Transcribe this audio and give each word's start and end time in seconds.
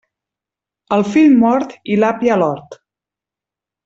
El 0.97 1.03
fill 1.09 1.35
mort 1.43 1.75
i 1.97 2.01
l'api 2.05 2.31
a 2.37 2.41
l'hort. 2.41 2.79